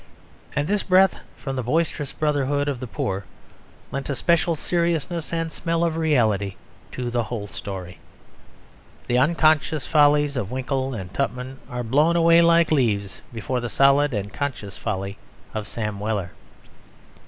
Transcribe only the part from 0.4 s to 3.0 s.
And this breath from the boisterous brotherhood of the